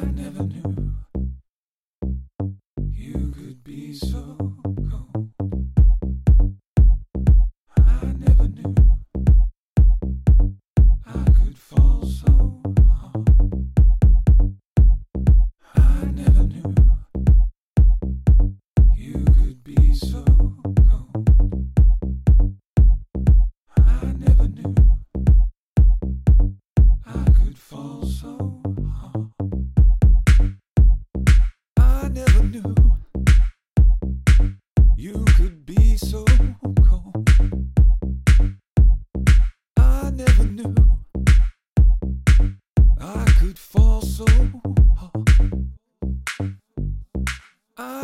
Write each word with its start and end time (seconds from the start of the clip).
I 0.00 0.04
never 0.04 0.44
knew. 0.44 1.07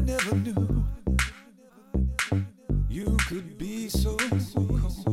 I 0.00 0.02
never 0.02 0.34
knew 0.34 0.86
you 2.88 3.18
could 3.28 3.58
be 3.58 3.86
so 3.90 4.16
cold. 4.16 5.09